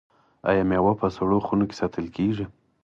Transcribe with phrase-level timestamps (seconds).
[0.49, 2.45] آیا میوه په سړو خونو کې ساتل کیږي؟